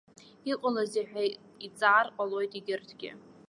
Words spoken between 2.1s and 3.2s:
ҟалоит егьырҭгьы.